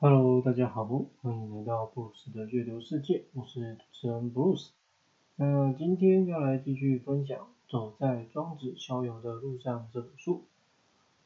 [0.00, 4.70] Hello，大家好，欢迎来到布鲁斯的阅读世界，我是主持人布鲁斯。
[5.34, 7.36] 那今天要来继续分享
[7.68, 10.44] 《走在庄子逍遥的路上》这本书。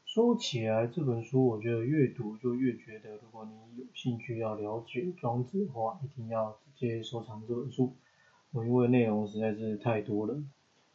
[0.07, 7.93] 说起来，这本书我觉得越读就越觉得，如果你有兴趣要了解庄子的话，一定要直接收藏这本书。
[8.53, 10.41] 我因为内容实在是太多了，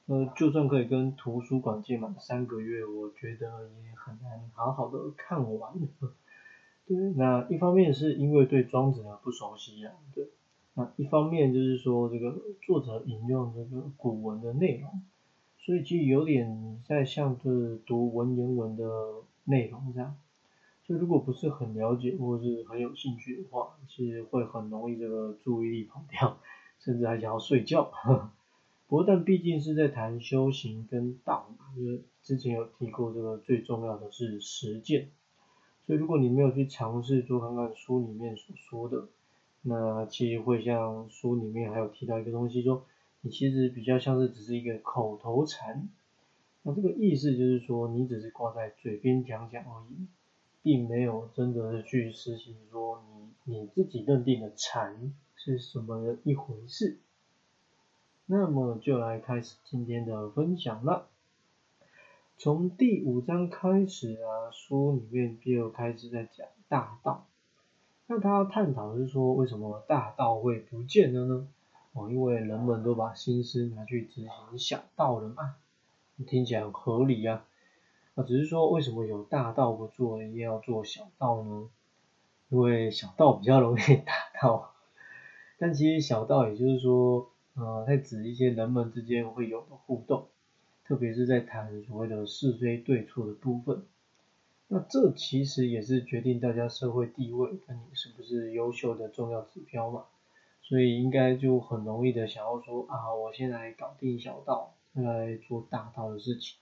[0.07, 5.75] 呃，就算可以跟图书馆借满三个月，我觉得也很难好好的看完。
[6.89, 10.27] 对，那一方面是因为对庄子呢不熟悉啊，对，
[10.75, 15.03] 那一方面就是说这个作者引用这个古文的内容。
[15.61, 18.85] 所以其实有点在像是读文言文的
[19.45, 20.17] 内容这样，
[20.87, 26.39] 就如果不是很了解或者是很有兴趣的话，其实会很容易这个注意力跑掉，
[26.81, 27.85] 甚至还想要睡觉。
[27.85, 28.31] 呵 呵
[28.87, 35.11] 不过但毕竟是在谈修行跟道嘛，就是之前有提过这个最重要的是实践，
[35.89, 39.09] 所以如果你没有去尝试做看看书里面所说的，
[39.63, 42.85] 那其实会像书里面还有提到一个东西说。
[43.21, 45.89] 你其实比较像是只是一个口头禅，
[46.63, 50.07] 那这个意思就是说，你只是挂在嘴边讲讲而已，
[50.63, 53.03] 并没有真的是去实行说
[53.45, 56.99] 你你自己认定的禅是什么一回事。
[58.27, 61.09] 那么就来开始今天的分享了。
[62.41, 67.27] 从第五章开始啊，书里面就开始在讲大道。
[68.07, 71.49] 那他探讨是说，为什么大道会不见了呢？
[71.95, 75.57] 哦，因为人们都把心思拿去执行小道了嘛，
[76.29, 77.45] 听起来很合理啊。
[78.15, 81.69] 啊，只是说为什么有大道不做，也要做小道呢？
[82.51, 84.75] 因为小道比较容易达到。
[85.59, 90.29] 但其实小道也就是说，呃，在指一些人们之间会有的互动，
[90.89, 93.83] 特别是在谈所谓的是非对错的部分。
[94.69, 100.07] 那这其实也是决定大家社会地位跟你是不是优秀的重要指标嘛。
[100.63, 106.57] 所以应该就很容易的想要说啊，我先来搞定小道，再来做大道的事情。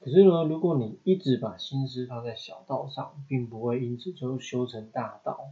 [0.00, 5.50] 可是呢，如果你一直把心思放在小道上，并不会因此就修成大道，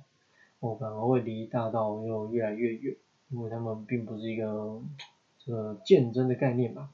[0.58, 2.96] 我，反而会离大道又越来越远，
[3.30, 4.82] 因为他们并不是一个
[5.44, 6.90] 这个竞争的概念嘛。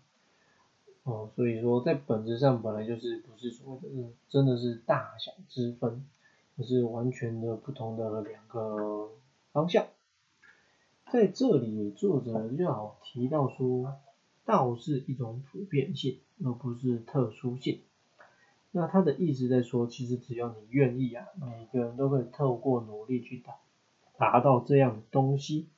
[1.04, 3.88] 哦，所以说在本质上本来就是不是说的
[4.28, 6.04] 真的是大小之分，
[6.56, 9.10] 而是完全的不同的两个
[9.52, 9.86] 方向。
[11.12, 13.96] 在这里，作者就好提到说，
[14.46, 17.80] 道是一种普遍性，而不是特殊性。
[18.72, 23.54] 那他的意思在说，其实只要你愿意啊，每个人都可以透过努力去达
[24.16, 25.68] 达到这样的东西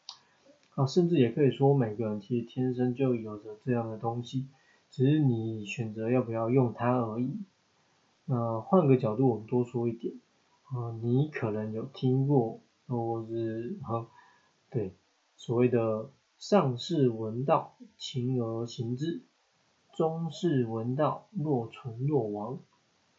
[0.76, 4.46] 啊，甚至也可以说，每个人其实天生就有着这样的东西，
[4.90, 7.36] 只是你选择要不要用它而已。
[8.24, 10.14] 那换个角度，我们多说一点
[10.64, 14.06] 啊，你可能有听过，或是哈，
[14.70, 14.94] 对。
[15.36, 19.20] 所谓的上士闻道，勤而行之；
[19.92, 22.58] 中士闻道，若存若亡；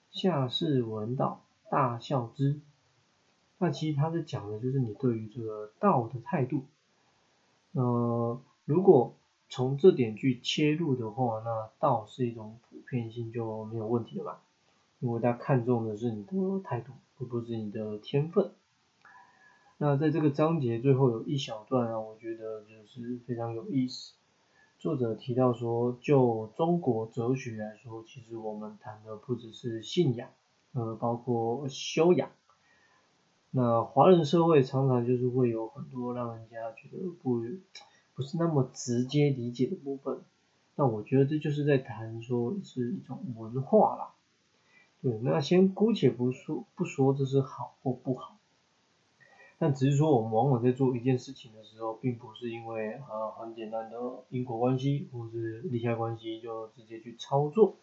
[0.09, 2.59] 下士闻道，大笑之。
[3.59, 6.65] 那其实他是讲的就是你对于这个道的态度。
[7.73, 9.15] 呃，如果
[9.49, 14.41] 从这点去切入的话，那道是一种普遍性就没有问题了吧？
[14.99, 16.31] 因为他看重的是你的
[16.63, 18.51] 态度，而不是你的天分。
[19.77, 24.13] 那在这个章节最后有一小段啊，我觉得就是非常有意思。
[24.79, 30.29] 作者提到说，就中国哲学来说，其实我们谈的不只是信仰，
[30.73, 32.29] 呃，包括修养。
[33.51, 37.41] 那华人社会常常就是会有很多让人家觉得不
[38.17, 40.21] 不是那么直接理解的部分。
[40.75, 44.15] 那我觉得这就是在谈说是一种文化啦。
[45.03, 48.39] 对，那先姑且不说不说这是好或不好。
[49.59, 53.97] 但只是说，我们往往在做一件事情的时候，并不是因为呃很简单的
[54.29, 57.75] 因果关系或是利害关系就直接去操作。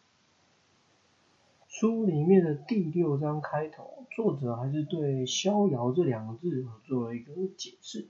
[1.68, 8.08] 书里面的第六章开头，作者还是对“逍遥”这两个字做了一个解释。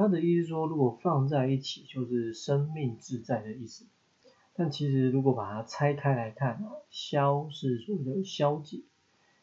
[0.00, 3.84] 他的意思说，如果放在一起，就是生命自在的意思。
[4.54, 8.80] 但其实如果把它拆开来看，消是所谓的消解。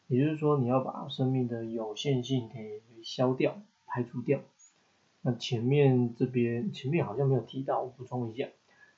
[0.08, 4.40] 也就是说，你要把生命的有限性给消掉、排除掉。
[5.22, 8.48] 那前面这边前面好像没有提到，我补充一下，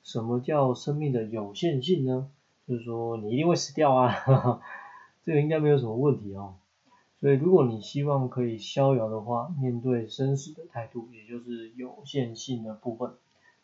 [0.03, 2.31] 什么叫生命的有限性呢？
[2.67, 4.63] 就是说你一定会死掉啊，
[5.27, 6.55] 这个应该没有什么问题哦。
[7.21, 13.13] 所以如果你希望可以逍遥的话，面对生死的态度，也就是有限性的部分，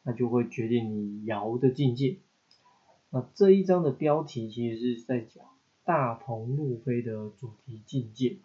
[0.03, 2.19] 那就会决定你遥的境界。
[3.11, 5.45] 那这一章的标题其实是在讲。
[5.85, 8.39] 大鹏路飞的主题境界，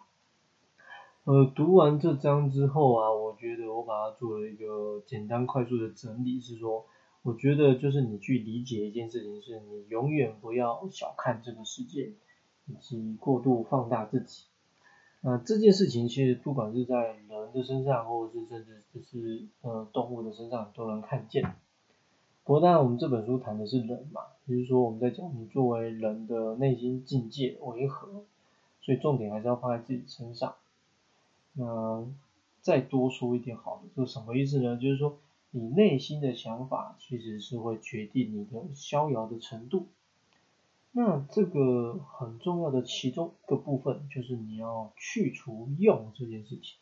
[1.24, 6.86] 呃，读完这章之后啊，我觉得我把它做了一个简单快速的整理，是说，
[7.22, 12.12] 我觉得就是你去理解一件事情，是你永远不要小看这个世界，
[12.66, 14.44] 以及过度放大自己。
[15.24, 21.54] 那这件事情其实不管是在人的身上，或者是甚至就是呃动物的身上都能看见。
[22.44, 28.24] 不过当然我们这本书谈的是人嘛，也就是说我们在讲你作为人的内心境界为何，
[28.80, 30.56] 所以重点还是要放在自己身上。
[31.52, 32.04] 那
[32.60, 34.76] 再多说一点好的，就什么意思呢？
[34.76, 35.18] 就是说
[35.52, 39.86] 你内心的想法其实是会决定你的逍遥的程度。
[40.94, 46.78] 那这个很重要的其中一个部分就是你要去除用这件事情。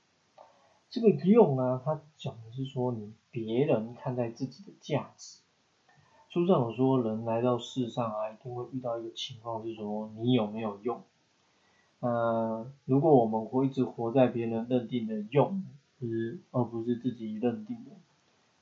[0.89, 5.39] 这个用啊，它讲的是说你别人看待自己的价值。
[6.29, 11.03] 书上有说，人来到世上啊，一定会遇到一个情况，是说你有没有用。
[12.01, 15.65] 呃，如果我们会一直活在别人认定的用，
[16.01, 17.93] 是而不是自己认定的，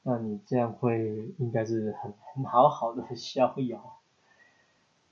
[0.02, 3.97] 那你这样会应该是很很好好的 逍遥。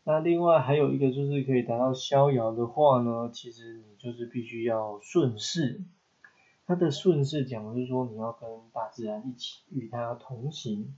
[0.08, 5.80] 那另外还有一个就是可以达到逍遥的话呢，其实你就是必须要顺势。
[6.64, 10.94] 它的顺势讲的是说你要跟大自然一起与它同行。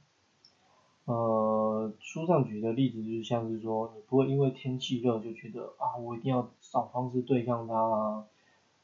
[1.07, 8.27] 呃，书上举的例子就是像是说，你不会因为天气热就觉得啊，我一定要找方式对抗它啊，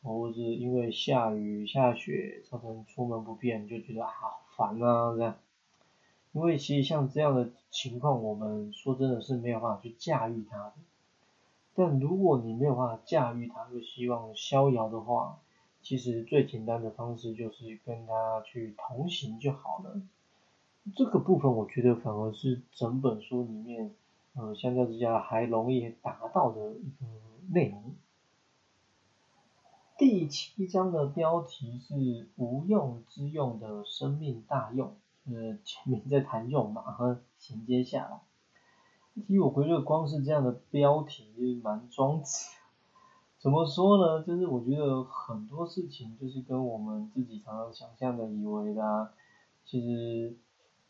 [0.02, 5.36] 或者是因为下雨下雪造成出门不便就觉得啊好烦啊这样。
[6.34, 10.74] 因为其实像这样的情况，我们说真的是没有办法去驾驭它的。
[11.76, 15.38] 但如果你没有办法驾驭它，又希望逍遥的话，
[15.80, 20.02] 其实最简单的方式就是跟它去同行就好了。
[20.96, 23.94] 这个部分我觉得反而是整本书里面，
[24.34, 27.06] 呃，相较之下还容易达到的一个
[27.52, 27.94] 内容。
[29.96, 34.96] 第七章的标题是“无用之用的生命大用”。
[35.26, 38.20] 呃，前面在谈用嘛，和衔接下来。
[39.26, 42.50] 其实我觉得光是这样的标题就蛮庄子。
[43.38, 44.22] 怎么说呢？
[44.24, 49.12] 就是我觉得很多事情就是跟我们自己常常想象的、以为的，
[49.64, 50.34] 其实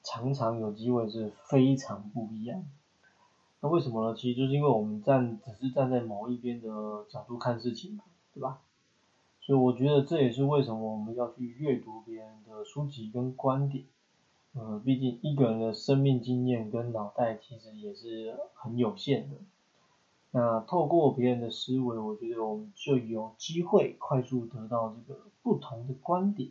[0.03, 2.65] 常常有机会是非常不一样。
[3.61, 4.17] 那为什么呢？
[4.17, 6.69] 其实就是因为我们站只是站在某一边的
[7.09, 8.61] 角度看事情嘛，对吧？
[9.41, 13.85] 所以我觉得这也是为什么我们要去阅读别人的书籍跟观点。
[14.55, 19.37] 呃，毕竟一个人的生命经验跟脑袋其实也是很有限的。
[20.31, 26.51] 那透过别人的思维，我觉得我们就有机会快速得到这个不同的观点。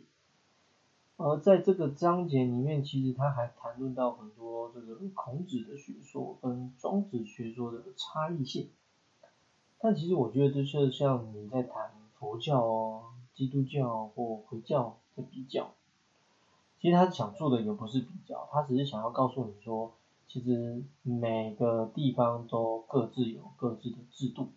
[1.16, 8.68] 而在这个章节里面，其实他还谈论到很多这个孔子的学说跟庄子学说的差异性。
[9.78, 13.02] 但其实我觉得这就像你在谈佛教哦、
[13.32, 15.72] 基督教或回教的比较。
[16.84, 19.90] 其实他想做的也不是比较，他只是想要告诉你说，
[20.28, 24.48] 其实每个地方都各自有各自的制度，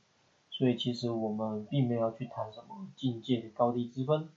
[0.50, 4.28] 所以其实我们并没有去谈什么境界的高低之分，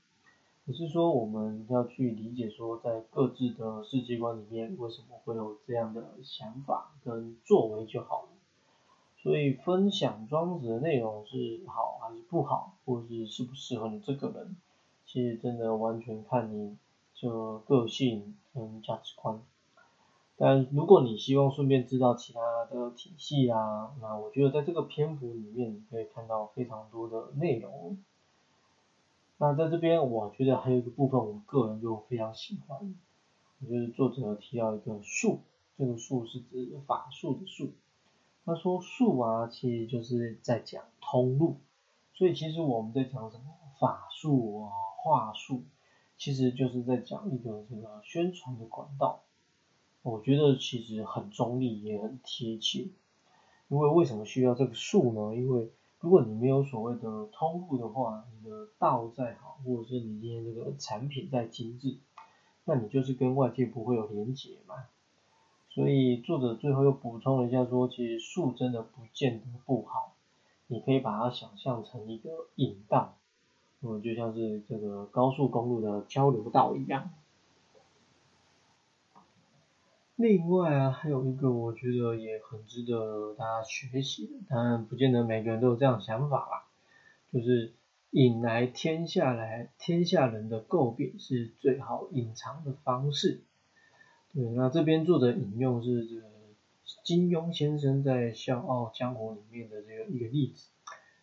[0.65, 8.29] 只是说我们要去理解说，在各自的世界观里面，为什么会有这样的想法跟作为就好了。
[9.21, 14.55] 所以分享庄子的内容是好还是不好，或是适不适合你这个人，
[15.05, 16.77] 其实真的完全看你。
[17.21, 19.43] 就个性跟价值观，
[20.39, 27.99] 但如果你希望顺便知道其他的体系啊，那我觉得在这个篇幅里面你可以看到非常多的内容。
[29.37, 32.95] 那在这边我觉得还有一个部分，我个人就非常喜欢，
[33.61, 35.41] 就是作者提到一个术，
[35.77, 37.73] 这个术是指法术的术。
[38.47, 41.59] 他说术啊，其实就是在讲通路，
[42.15, 43.45] 所以其实我们在讲什么
[43.79, 45.63] 法术啊、话术。
[46.21, 49.23] 其实就是在讲一个这个宣传的管道，
[50.03, 52.89] 我觉得其实很中立也很贴切。
[53.69, 55.35] 因为为什么需要这个术呢？
[55.35, 61.97] 因为如果你没有所谓的通路的话，你的道再好，或者是你今天这个产品再精致，
[62.67, 64.75] 那你就是跟外界不会有连接嘛。
[65.71, 70.13] 所以作者最后又补充了一下说，其实术真的不见得不好，
[70.67, 73.17] 你可以把它想象成一个引道。
[73.83, 77.11] 嗯，就像是这个高速公路的交流道一样。
[80.17, 86.67] 另外啊，还有一个我觉得也很值得大家学习的，当然不见得每个人都有这样想法啦。
[87.33, 87.73] 就是
[88.11, 93.41] 引来天下来，天下人的诟病是最好隐藏的方式。
[94.35, 96.23] 对，那这边做的引用是这个
[97.03, 100.69] 金庸先生在《笑傲江湖》里面的这个一个例子。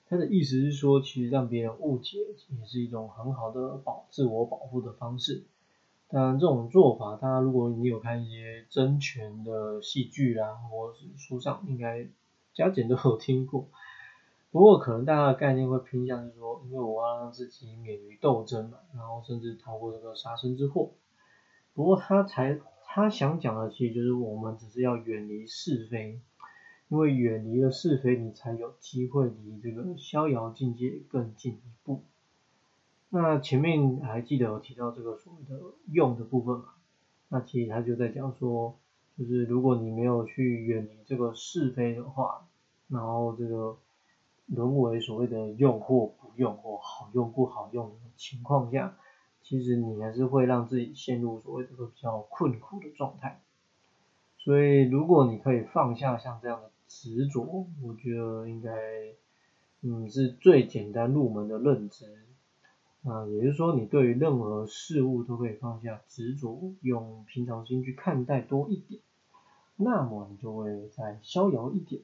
[0.10, 2.18] 他的意思是说，其实让别人误解
[2.50, 5.44] 也是一种很好的保自我保护的方式。
[6.10, 12.08] 当然，这种做法，大家如果你有看一些争权的戏剧啊，或是书上，应该
[12.54, 13.68] 加减都有听过。
[14.50, 20.92] 不过，可能大家的概念会偏向是说，因为我要让自己免于斗争嘛，然后甚至逃过这个杀身之祸。
[21.74, 26.22] 不过，他才他想讲的，其实就是我们只是要远离是非。
[26.90, 32.02] 因为远离了是非，你才有机会离这个逍遥境界更进一步。
[33.10, 36.76] 那前面还记得有提到这个所谓的用的部分嘛？
[37.28, 38.78] 那其实他就在讲说，
[39.18, 42.48] 就是如果你没有去远离这个是非的话，
[42.88, 43.78] 然后这个
[44.46, 48.96] 沦为所谓的用或不用或好用不好用的情况下，
[49.44, 53.42] 其实你还是会让自己陷入所谓这个比较困苦的状态。
[54.38, 56.72] 所以如果你可以放下像这样的。
[56.88, 58.72] 执着，我觉得应该，
[59.82, 62.06] 嗯，是最简单入门的认知。
[63.04, 69.02] 啊，也就是说，你对于任何事物都可以放下执着，用平常心去看待多一点，
[69.78, 72.02] 那么你就会再逍遥一点。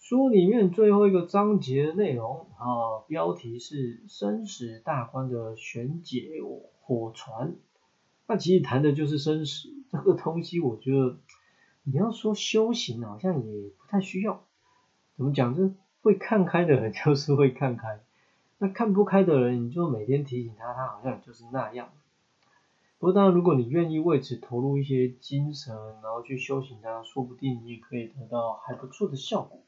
[0.00, 6.40] 书里面最后一个章节的内容啊，标题是生死大关的玄解
[6.80, 7.54] 火船。
[8.26, 11.16] 那其实谈的就是生死这个东西，我觉得。
[11.86, 14.42] 你要说修行好像也不太需要，
[15.16, 15.54] 怎么讲？
[15.54, 18.00] 这会看开的人 就是会看开，
[18.56, 21.90] 那看不开的人，你就每天提醒他，他好像就是那样。
[22.98, 29.60] 不过当然，如果你愿意为此投入一些精神，然后去修行它，说不定你也可以得到还不错的效果。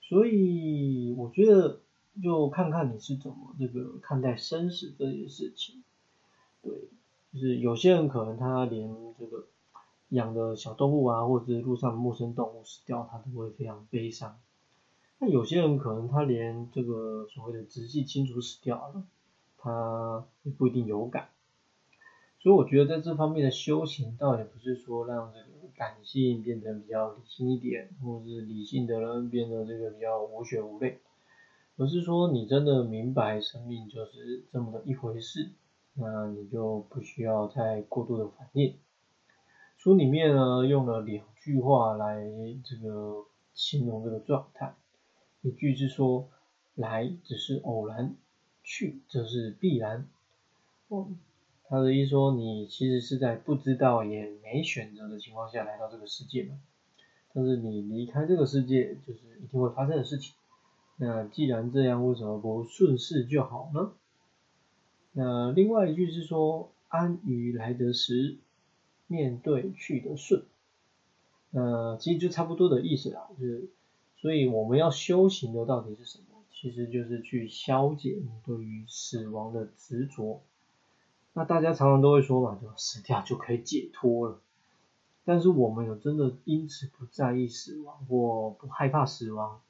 [0.00, 1.80] 所以我觉得，
[2.22, 5.82] 就看看你是怎么这个看待生死这件事情。
[6.62, 6.72] 对，
[7.32, 9.46] 就是有些人可能他连这个。
[10.10, 14.38] 养的小动物啊，或者是路上的陌生动物死掉，他都会非常悲伤。
[15.18, 19.04] 那有些人可能他连这个所谓的直系亲属死掉了，
[19.58, 21.28] 他也不一定有感。
[22.38, 31.00] 所以我觉得在这方面的修行，倒也不是说让这个感性变得比较理性一点，或者是理性的人变得这个比较无血无泪，
[31.76, 35.50] 而是说你真的明白生命就是这么的一回事，
[35.92, 38.74] 那你就不需要再过度的反应。
[39.82, 42.22] 书里面呢用了两句话来
[42.62, 44.74] 这个形容这个状态，
[45.40, 46.28] 一句是说
[46.74, 48.14] 来只是偶然，
[48.62, 50.06] 去则是必然。
[50.88, 51.08] 哦，
[51.64, 56.60] 他的意思说你其实是在不知道也没选择的情况下来到这个世界嘛，
[57.32, 60.34] 但是你离开这个世界就是一定会发生的事情。
[60.98, 63.92] 那既然这样，为什么不顺势就好呢？
[65.12, 68.36] 那另外一句是说安于来得时。
[69.10, 70.44] 面对去的顺，
[71.50, 73.68] 呃，其实就差不多的意思啦，就是，
[74.16, 76.24] 所以我们要修行的到底是什么？
[76.52, 80.42] 其实就是去消解你对于死亡的执着。
[81.32, 84.40] 那大家常常都会说嘛，就死掉就可以解脱了。
[85.24, 89.60] 但是我们有真的因此不在意死亡或不害怕死亡，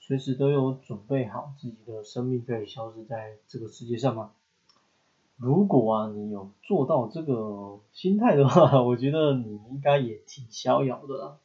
[0.00, 4.32] 随时都有准备好自己的生命可以消失在这个世界上吗？
[5.36, 11.38] 如果啊，你有做到这个心态的话，我觉得你应该也挺逍遥的。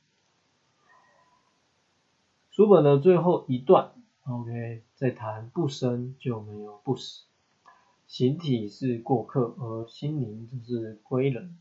[2.51, 3.91] 书本的最后一段
[4.27, 7.23] ，OK，在谈不生就没有不死，
[8.07, 11.57] 形体是过客，而心灵就是归人。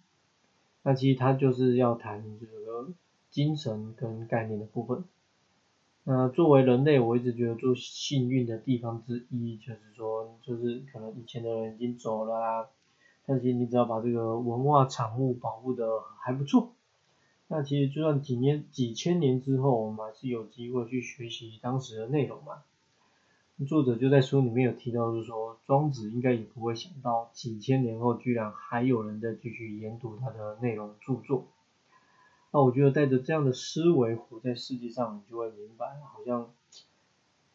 [0.83, 2.93] 那其实他就是要谈这个
[3.31, 5.05] 精神跟概念的部分。
[6.09, 12.67] 那作为人类，我一直觉得最幸运的地方之一，就是说，就是可能以前的人已经走了啊，
[13.27, 15.85] 但是你只要把这个文化产物保护的
[16.21, 16.71] 还不错，
[17.49, 22.63] 那其实就算几年、几千年之后，我们还是有机会去学习当时的内容嘛。
[23.67, 31.49] 作者就在书里面有提到，就是说，庄子应该也不会想到，几千年后居然还有人在继续研读他的内容著作。
[32.57, 36.51] 那我觉得带着这样的思维活在世界上，你就会明白，好像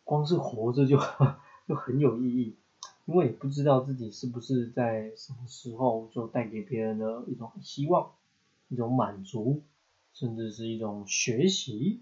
[0.04, 0.96] 光是活着就
[1.68, 2.56] 就很有意义，
[3.08, 8.12] 因为你不知道自己是不是在什么时候就带给别人的一种希望、
[8.68, 9.64] 一种满足，
[10.14, 12.02] 甚至是一种学习。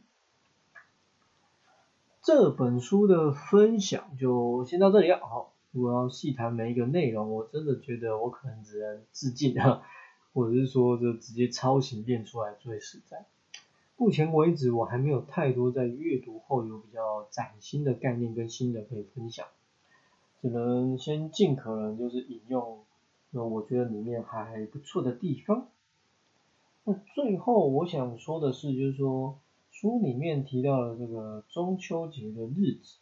[2.22, 5.22] 这本书的分享就先到这里了。
[5.25, 9.84] 好，如果要细谈每一个内容，我真的觉得我可能只能致敬啊。
[10.39, 13.25] 或者是说，就直接抄袭练出来最实在。
[13.98, 19.46] 目前为止，我还没有太多在阅读后有比较崭新的概念跟新的可以分享，
[20.41, 22.79] 只能先尽可能就是引用，
[23.31, 25.67] 那我觉得里面还不错的地方。
[26.86, 29.38] 那最后我想说的是，就是说
[29.69, 33.00] 书里面提到了这个中秋节的日子，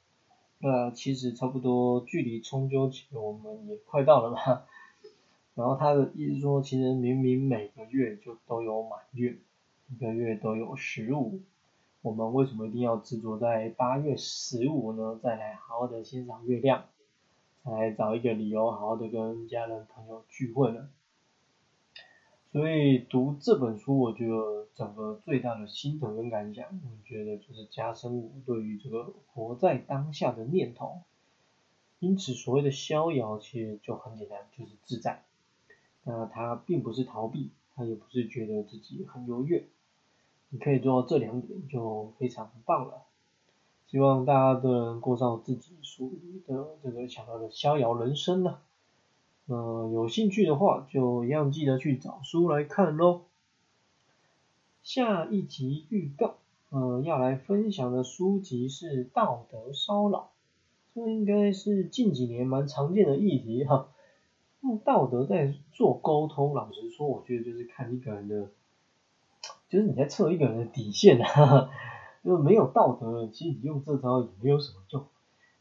[0.58, 4.66] 那其实差不多距离中秋节我们也快到了吧。
[5.58, 9.40] 然后他的意思说，其实明明每个月就都有满月，
[9.90, 11.42] 一个月都有十五，
[12.04, 15.20] 我们为什么一定要执着在八月十五呢？
[15.24, 16.86] 再来好好的欣赏月亮，
[17.66, 20.90] 再来找一个理由好好的跟家人朋友聚会呢？
[22.52, 31.02] 所以读这本书，我觉得整个最大的心得跟感想，我觉得就是加深我对于这个活在当下的念头。
[31.98, 35.24] 因此，所谓的逍遥，其实就很简单，就是自在。
[36.10, 39.66] 那他并不是逃避，他也不是觉得自己很优越，
[40.50, 43.04] 你可以做到这两点就非常棒了。
[43.88, 48.60] 希望大家都能过上自己属于的这个想要的逍遥人生呢。
[49.48, 53.24] 呃，有兴趣的话就一样记得去找书来看喽。
[54.84, 56.36] 下一集预告，
[56.70, 60.30] 呃，要来分享的书籍是道德骚扰，
[60.96, 63.90] 这应该是近几年蛮常见的议题哈。
[64.62, 68.50] 用道德在做沟通，老实说，我觉得就是看一个人的，
[69.70, 71.70] 就是你在测一个人的底线啊。
[72.24, 75.06] 就是没有道德，其实你用这招也没有什么用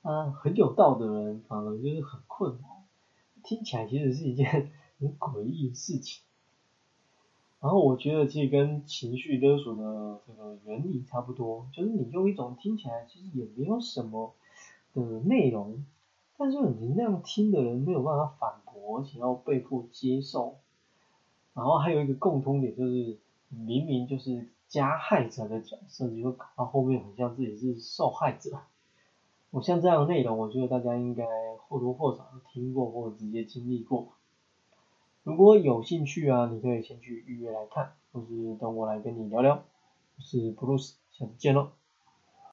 [0.03, 0.31] 啊。
[0.31, 2.71] 很有道德的人反而就是很困难，
[3.45, 6.23] 听起来其实是一件很诡异的事情。
[7.61, 14.33] 然后我觉得其实跟情绪勒索的这个原理差不多，就是你用一种听起来其实也没有什么
[14.93, 15.85] 的内容。
[16.37, 20.57] 但是你那样听的人没有办法反驳，而且要被迫接受。
[21.55, 28.61] 然后还有一个共通点就是，明明就是加害者的角色，你会搞到后面很像自己是受害者。
[29.51, 31.25] 我像这样的内容，我觉得大家应该
[31.67, 34.09] 或多或少听过或直接经历过。
[35.23, 39.65] 如果有兴趣啊，你可以先去预约来看，或是等我来跟你聊聊。
[40.17, 41.71] 我是 Bruce，下次见喽。